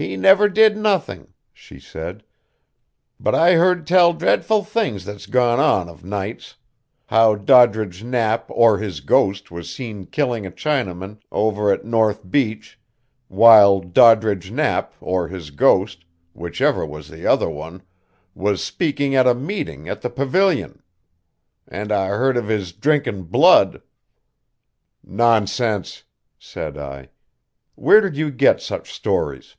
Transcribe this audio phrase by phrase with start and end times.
[0.00, 2.24] "He never did nothing," she said,
[3.22, 6.54] "but I hearn tell dreadful things that's gone on of nights,
[7.04, 12.80] how Doddridge Knapp or his ghost was seen killing a Chinaman over at North Beach,
[13.28, 17.82] while Doddridge Knapp or his ghost, whichever was the other one,
[18.34, 20.82] was speaking at a meeting, at the Pavilion.
[21.68, 23.82] And I hearn of his drinkin' blood"
[25.04, 26.04] "Nonsense!"
[26.38, 27.10] said I;
[27.74, 29.56] "where did you get such stories?"